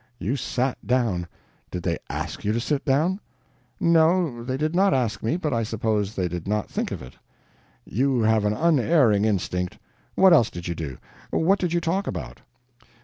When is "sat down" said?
0.35-1.27